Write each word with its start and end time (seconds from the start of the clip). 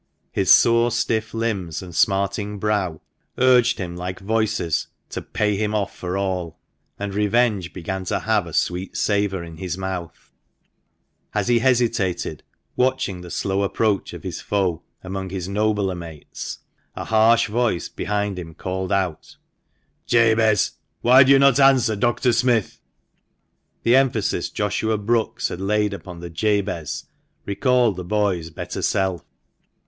His 0.31 0.49
sore, 0.51 0.89
stiff 0.89 1.31
limbs, 1.31 1.83
and 1.83 1.93
smarting 1.93 2.57
brow, 2.57 3.01
urged 3.37 3.77
him 3.77 3.95
like 3.95 4.19
voices 4.19 4.87
to" 5.11 5.21
pay 5.37 5.55
him 5.55 5.75
off 5.75 5.95
for 5.95 6.17
all," 6.17 6.57
and 6.97 7.13
revenge 7.13 7.71
began 7.71 8.03
to 8.05 8.17
have 8.21 8.47
a 8.47 8.53
sweet 8.53 8.97
savour 8.97 9.43
in 9.43 9.57
his 9.57 9.77
mouth. 9.77 10.31
As 11.35 11.49
he 11.49 11.59
hesitated, 11.59 12.41
watching 12.75 13.21
the 13.21 13.29
slow 13.29 13.61
approach 13.61 14.13
of 14.13 14.23
his 14.23 14.41
foe 14.41 14.81
among 15.03 15.29
his 15.29 15.47
nobler 15.47 15.93
mates, 15.93 16.57
a 16.95 17.03
harsh 17.03 17.47
voice 17.47 17.87
behind 17.87 18.39
him 18.39 18.55
called 18.55 18.91
out," 18.91 19.35
Jabez, 20.07 20.71
why 21.01 21.21
do 21.21 21.31
you 21.31 21.37
not 21.37 21.59
answer 21.59 21.95
Dr. 21.95 22.33
Smith?" 22.33 22.81
The 23.83 23.95
emphasis 23.97 24.49
Joshua 24.49 24.97
Brookes 24.97 25.49
had 25.49 25.61
laid 25.61 25.93
upon 25.93 26.21
the" 26.21 26.29
Jabez" 26.41 27.03
recalled 27.45 27.97
the 27.97 28.03
boy's 28.03 28.49
better 28.49 28.81
self. 28.81 29.23